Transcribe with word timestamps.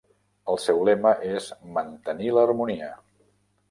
El 0.53 0.57
seu 0.63 0.81
lema 0.89 1.13
és 1.33 1.51
"Mantenir 1.79 2.35
l'harmonia". 2.41 2.95